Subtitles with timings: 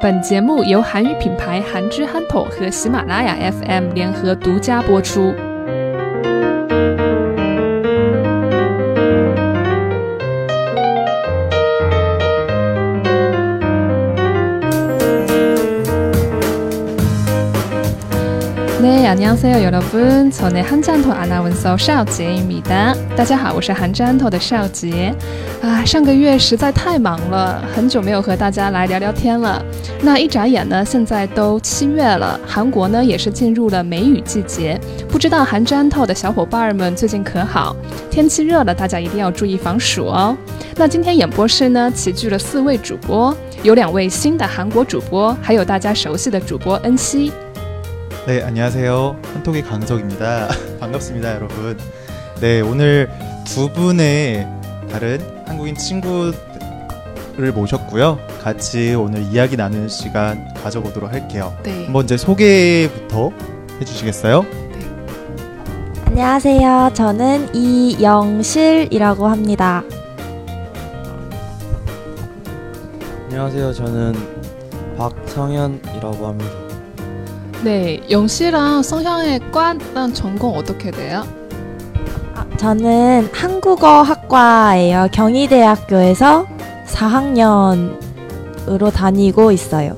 [0.00, 5.34] 本节目由韩语品牌韩之憨头和喜马拉雅 FM 联合独家播出。
[19.15, 20.29] 안녕하세요, 여러분.
[20.31, 25.13] 저는 한잔토 아나운서 邵杰입니다大家好，我是韩占头的邵杰。
[25.61, 29.63] 啊，上个月实在太忙了，很久没有和大家来聊聊天了。
[30.01, 34.79] 那一眨眼呢，现在都七月了，韩国呢也是进入了梅雨季节。
[35.09, 37.75] 不知道韩占头的小伙伴们最近可好？
[38.09, 40.35] 天气热了，大家一定要注意防暑哦。
[40.75, 47.31] 那今天演播室呢，齐聚了四位主播，有两位新的韩国主播，还有大家熟悉的主播恩熙。
[48.26, 49.20] 네, 안녕하세요.
[49.34, 50.48] 한톡의 강석입니다.
[50.80, 51.78] 반갑습니다, 여러분.
[52.40, 53.08] 네, 오늘
[53.44, 54.48] 두 분의
[54.90, 56.32] 다른 한국인 친구를
[57.54, 58.18] 모셨고요.
[58.42, 61.56] 같이 오늘 이야기 나누는 시간 가져보도록 할게요.
[61.62, 63.30] 对， 한번 이제 소개부터
[63.80, 64.44] 해주시겠어요?
[66.06, 66.90] 안녕하세요.
[66.94, 69.84] 저는 이영실이라고 합니다.
[73.28, 73.72] 안녕하세요.
[73.72, 74.14] 저는
[74.98, 76.65] 박성현이라고 합니다.
[77.64, 81.24] 네, 영 씨랑 성향의 과랑 전공 어떻게 돼요?
[82.34, 85.08] 아, 저는 한국어 학과예요.
[85.12, 86.46] 경희대학교에서
[86.86, 89.96] 4학년으로 다니고 있어요.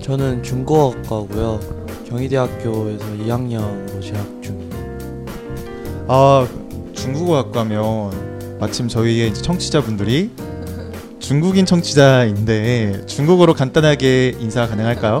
[0.00, 1.60] 저는 중국어학과고요.
[2.08, 5.26] 경희대학교에서 2학년으로 재학 중이에요.
[6.08, 6.46] 아,
[6.94, 10.30] 중국어 학과면 마침 저희의 이제 청취자분들이
[11.18, 15.20] 중국인 청취자인데 중국어로 간단하게 인사 가능할까요?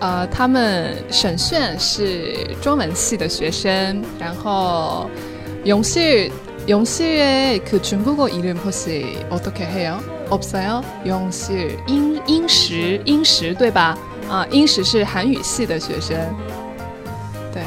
[0.00, 5.08] 呃，他们沈炫是中文系的学生，然后
[5.66, 9.98] 용실용실의그 중국어 이름 혹시 어떻게 해요?
[10.28, 10.82] 없어요?
[11.06, 13.96] 용실英英石英石对吧？
[14.28, 16.18] 啊，英石是韩语系的学生。
[17.52, 17.62] 对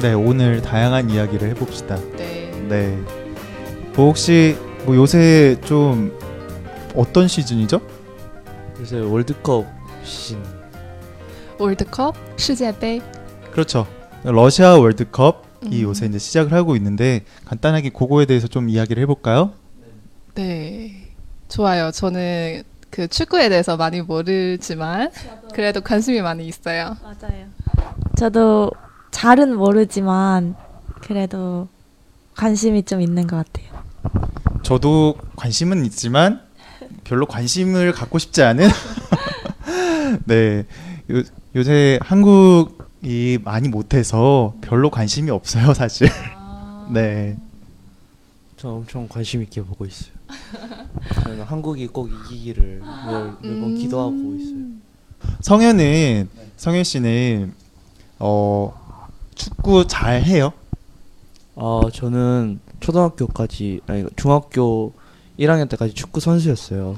[0.00, 1.98] 네, 오늘 다양한 이야기를 해봅시다.
[2.16, 2.96] 对， 네.
[3.96, 6.16] 뭐 혹시 뭐 요새 좀
[6.94, 7.80] 어떤 시즌이죠?
[8.78, 9.66] 요새 월드컵
[10.04, 10.40] 시즌.
[11.63, 13.01] 월드컵, 세계杯.
[13.53, 13.87] 그렇죠.
[14.23, 15.81] 러시아 월드컵이 음.
[15.81, 19.53] 요새 이제 시작을 하고 있는데 간단하게 그거에 대해서 좀 이야기를 해볼까요?
[20.35, 21.07] 네,
[21.47, 21.91] 좋아요.
[21.91, 25.09] 저는 그 축구에 대해서 많이 모르지만
[25.53, 26.97] 그래도 관심이 많이 있어요.
[27.01, 27.45] 맞아요.
[28.17, 28.69] 저도
[29.11, 30.55] 잘은 모르지만
[30.99, 31.69] 그래도
[32.35, 33.83] 관심이 좀 있는 것 같아요.
[34.63, 36.41] 저도 관심은 있지만
[37.05, 38.67] 별로 관심을 갖고 싶지 않은
[40.25, 40.65] 네
[41.11, 41.21] 요,
[41.55, 46.07] 요새 한국이 많이 못해서 별로 관심이 없어요 사실
[46.91, 47.37] 네저
[48.69, 50.11] 엄청 관심 있게 보고 있어요.
[51.23, 53.75] 저는 한국이 꼭 이기기를 매- 매번 음.
[53.75, 54.63] 기도하고 있어요.
[55.41, 57.53] 성현은 성현 씨는
[58.19, 58.73] 어
[59.35, 60.51] 축구 잘 해요
[61.55, 64.93] 아 저는 초등학교까지 아니 중학교
[65.39, 66.97] 1학년 때까지 축구 선수였어요.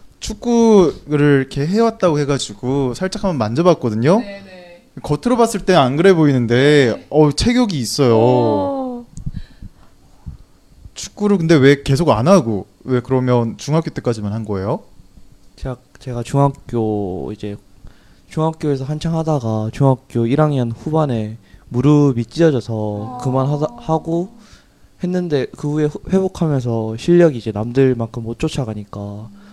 [0.21, 4.87] 축구를 이렇게 해왔다고 해가지고 살짝 한번 만져봤거든요 네네.
[5.03, 9.05] 겉으로 봤을 때 안 그래 보이는데 어 체격이 있어요 오.
[10.93, 14.81] 축구를 근데 왜 계속 안 하고 왜 그러면 중학교 때까지만 한 거예요?
[15.55, 17.55] 제가 제가 중학교 이제
[18.29, 21.37] 중학교에서 한창 하다가 중학교 1학년 후반에
[21.69, 24.29] 무릎이 찢어져서 그만하다 하고
[25.03, 29.29] 했는데 그 후에 후- 회복하면서 실력이 이제 남들만큼 못 쫓아가니까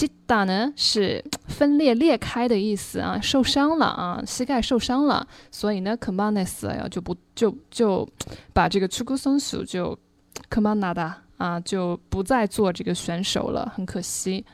[0.00, 8.06] 찢다呢是分裂裂开的意思啊，受伤了啊，膝盖受伤了，所以呢그만했어요就不就就
[8.52, 9.96] 把这个축구선수就
[10.50, 14.44] 그만하다啊，就不再做这个选手了，很可惜。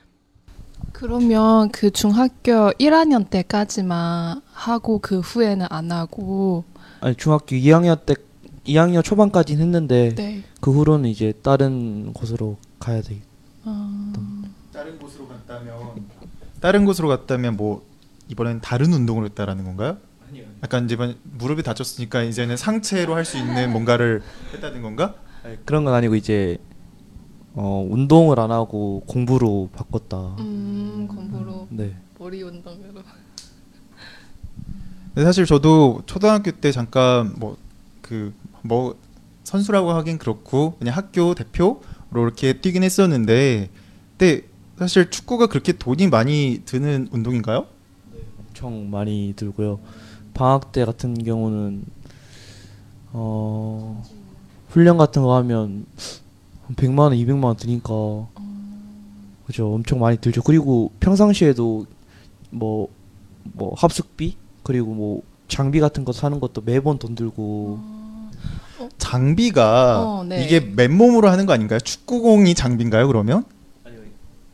[0.92, 6.64] 그러면 그 중학교 1학년 때까지만 하고 그 후에는 안 하고
[7.00, 8.14] 아니 중학교 2학년 때
[8.66, 10.42] 2학년 초반까지는 했는데 네.
[10.60, 13.20] 그 후로는 이제 다른 곳으로 가야 돼.
[13.64, 14.12] 어...
[14.14, 14.20] 다
[14.83, 16.05] 른 곳으로 갔다면
[16.59, 17.85] 다른 곳으로 갔다면 뭐
[18.29, 19.97] 이번엔 다른 운동을 했다라는 건가요?
[20.29, 20.45] 아니요.
[20.63, 24.21] 약간 이제 이번 무릎이 다쳤으니까 이제는 상체로 할 수 있는 뭔가를
[24.53, 25.15] 했다는 건가?
[25.43, 26.57] 아니, 그런 건 아니고 이제
[27.53, 30.35] 어, 운동을 안 하고 공부로 바꿨다.
[30.39, 31.95] 음, 공부로 네.
[32.19, 33.01] 머리 운동으로.
[35.13, 37.57] 근데 사실 저도 초등학교 때 잠깐 뭐
[38.01, 38.33] 그
[38.63, 38.97] 뭐
[39.43, 41.81] 선수라고 하긴 그렇고 그냥 학교 대표로
[42.11, 43.69] 이렇게 뛰긴 했었는데
[44.17, 44.41] 근데
[44.77, 47.65] 사실 축구가 그렇게 돈이 많이 드는 운동인가요?
[48.39, 49.79] 엄청 많이 들고요.
[50.33, 51.83] 방학 때 같은 경우는
[53.13, 54.03] 어
[54.69, 55.85] 훈련 같은 거 하면
[56.67, 57.93] 한 100만 원, 200만 원 드니까
[59.47, 59.73] 그죠.
[59.73, 60.43] 엄청 많이 들죠.
[60.43, 61.87] 그리고 평상시에도
[62.51, 67.79] 뭐뭐 합숙비 그리고 뭐 장비 같은 거 사는 것도 매번 돈 들고
[68.99, 70.43] 장비가 어, 네.
[70.43, 71.79] 이게 맨몸으로 하는 거 아닌가요?
[71.79, 73.07] 축구공이 장비인가요?
[73.07, 73.43] 그러면?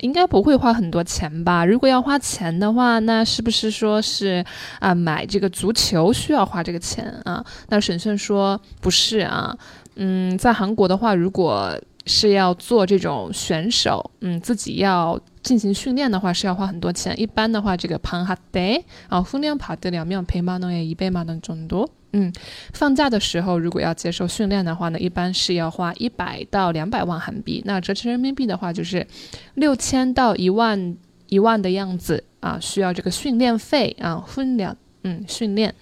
[0.00, 1.64] 应该不会花很多钱吧？
[1.64, 4.44] 如果要花钱的话，那是不是说是
[4.80, 7.44] 啊，买这个足球需要花这个钱啊？
[7.68, 9.56] 那沈炫说不是啊，
[9.96, 11.72] 嗯，在韩国的话，如果
[12.06, 17.18] 是要做这种选手，嗯，自己要进行训练的话是要花很多钱。
[17.18, 21.88] 一般的话，这个방학때啊，훈련받으려면100만원에이백만원 정도。
[22.11, 22.33] 嗯，
[22.73, 27.61] 放假的时候如果要接受训练的话呢，一般是要花一百到两百万韩币。
[27.65, 29.05] 那折成人民币的话，就是
[29.53, 30.97] 六千到一万
[31.27, 35.73] 一万的样子啊，需要这个训练费啊，训练，嗯，训练。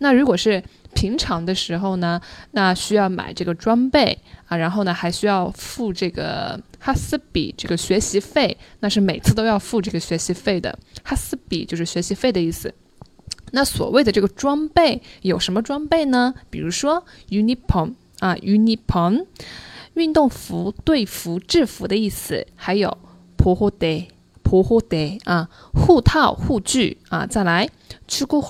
[0.00, 0.60] 那如果是
[0.92, 10.76] 平常的时候呢，那需要买这个装备啊，然后呢还需要付这个哈斯比这个学习费，那是每次都要付这个学习费的。
[11.04, 12.74] 哈斯比就是学习费的意思。
[13.56, 16.34] 那所谓的这个装备有什么装备呢？
[16.50, 19.24] 比如说 uniform 啊，uniform
[19.94, 22.98] 运动服、队服、制服的意思，还有
[23.38, 24.08] p o h o d a
[24.42, 27.66] p o h o d a 啊，护套、护具啊，再来
[28.06, 28.42] c h u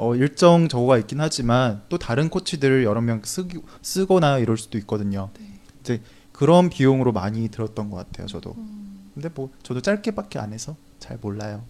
[0.00, 5.28] 어, 일정 저거가 있긴 하지만 또 다른 코치들을 여러 명 쓰기, 쓰거나 이럴 수도 있거든요.
[5.38, 5.46] 네.
[5.82, 6.02] 이제
[6.32, 8.54] 그런 비용으로 많이 들었던 것 같아요, 저도.
[8.56, 9.10] 음.
[9.12, 11.62] 근데 뭐 저도 짧게밖에 안 해서 잘 몰라요.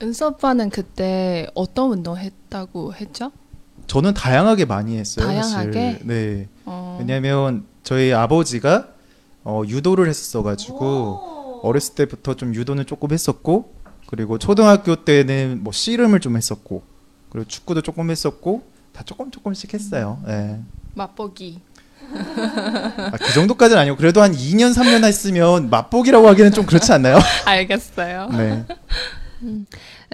[0.00, 3.30] 은수 오빠는 그때 어떤 운동 했다고 했죠?
[3.86, 5.26] 저는 다양하게 많이 했어요.
[5.26, 5.92] 다양하게?
[5.92, 6.06] 사실.
[6.06, 6.48] 네.
[6.64, 8.88] 어, 왜냐면 저희 아버지가
[9.44, 16.37] 어, 유도를 했었어가지고 어렸을 때부터 좀 유도는 조금 했었고 그리고 초등학교 때는 뭐 씨름을 좀
[16.37, 16.83] 했었고
[17.29, 20.21] 그리고 축구도 조금 했었고 다 조금 조금씩 했어요.
[20.27, 20.59] 예.
[20.93, 21.59] 맛보기.
[22.13, 27.17] 아, 그 정도까지는 아니고 그래도 한 2년 3년 했으면 맛보기라고 하기는 좀 그렇지 않나요?
[27.45, 28.29] 알겠어요.
[28.29, 28.65] 네.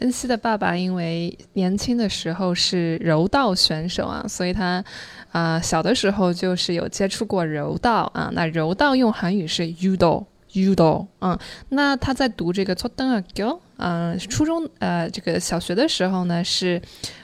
[0.02, 4.84] 恩熙的爸爸因为年轻的时候是柔道选手啊，所以他
[5.32, 8.30] 啊、小的时候就是有接触过柔道啊。
[8.34, 11.38] 那柔道用韩语是 judo 유도嗯，
[11.70, 16.82] 那他在读这个초등학교啊，初中呃这个小学的时候呢是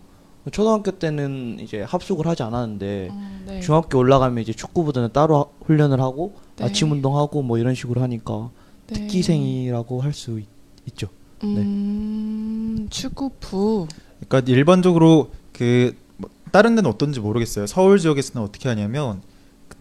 [0.51, 3.59] 초등학교 때는 이제 합숙을 하지 않았는데 음, 네.
[3.61, 6.65] 중학교 올라가면 이제 축구부들은 따로 하- 훈련을 하고 네.
[6.65, 8.49] 아침 운동하고 뭐 이런 식으로 하니까
[8.87, 8.93] 네.
[8.95, 10.39] 특기생이라고 할 수
[10.87, 11.07] 있죠.
[11.43, 13.87] 음, 축구부.
[14.27, 17.65] 그러니까 일반적으로 그 뭐 다른 데는 어떤지 모르겠어요.
[17.65, 19.21] 서울 지역에서는 어떻게 하냐면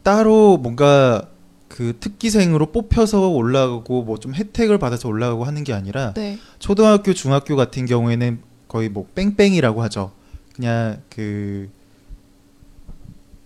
[0.02, 1.28] 따로 뭔가
[1.68, 6.38] 그 특기생으로 뽑혀서 올라가고 뭐 좀 혜택을 받아서 올라가고 하는 게 아니라 네.
[6.58, 10.12] 초등학교, 중학교 같은 경우에는 거의 뭐 뺑뺑이라고 하죠.
[10.60, 11.70] 그냥 그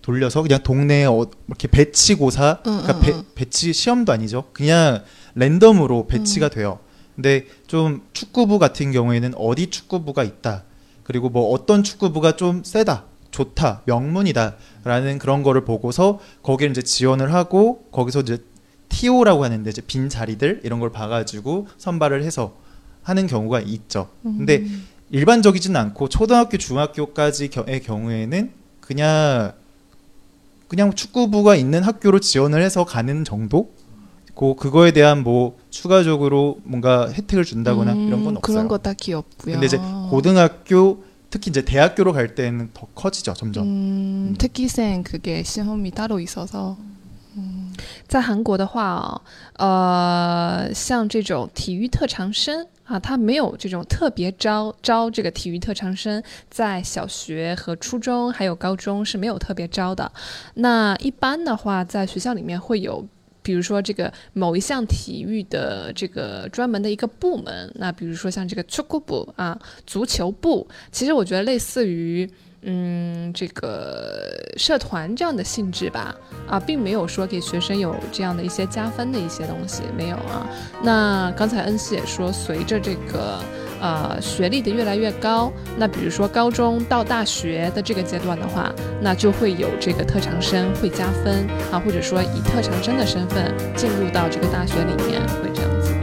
[0.01, 3.23] 돌려서 그냥 동네 어, 이렇게 배치고사, 응, 그러니까 응, 배, 응.
[3.35, 4.49] 배 치 시험도 아니죠.
[4.51, 5.03] 그냥
[5.35, 6.79] 랜덤으로 배치가 돼요.
[7.15, 10.65] 근데 좀 축구부 같은 경우에는 어디 축구부가 있다.
[11.03, 13.05] 그리고 뭐 어떤 축구부가 좀 세다.
[13.31, 13.81] 좋다.
[13.85, 18.37] 명문이다라는 그런 거를 보고서 거기를 이제 지원을 하고 거기서 이제
[18.89, 22.57] TO라고 하는데 이제 빈 자리들 이런 걸 봐 가지고 선발을 해서
[23.03, 24.09] 하는 경우가 있죠.
[24.23, 24.87] 근데 음.
[25.14, 27.50] 일반적이지는 않고 초등학교, 중학교까지의
[27.82, 29.52] 경우에는 그냥
[30.68, 33.72] 그냥 축구부가 있는 학교로 지원을 해서 가는 정도?
[34.34, 38.40] 고 그거에 대한 뭐 추가적으로 뭔가 혜택을 준다거나 음, 이런 건 없어요.
[38.40, 39.54] 그런 거 딱히 없고요.
[39.54, 39.76] 근데 이제
[40.08, 43.64] 고등학교 특히 이제 대학교로 갈 때는 더 커지죠 점점.
[43.64, 43.68] 음,
[44.30, 44.34] 음.
[44.38, 46.78] 특기생 그게 시험이 따로 있어서.
[47.36, 47.72] 음.
[48.08, 49.20] 在韩国的话
[49.58, 60.11] 哦，呃，像这种体育特长生 啊，他没有这种特别招招这个体育特长生，在小学和初中还有高中是没有特别招的。
[60.53, 63.05] 那一般的话，在学校里面会有。
[63.41, 72.27] 比如说这个某一项体育的这个专门的一个部门，那比如说像这个足球部啊，足球部，其实我觉得类似于
[72.65, 76.15] 嗯这个社团这样的性质吧，
[76.47, 80.47] 啊，并没有说给学生有这样的一些加分的一些东西，没有啊。
[80.81, 83.39] 那刚才恩熙也说，随着这个
[83.79, 95.93] 呃学历的越来越高，那比如说高中到大学的这个阶段的话，那就会有这个特长生会加分啊，或者说以特长生的身份进入到这个大学里面会这样子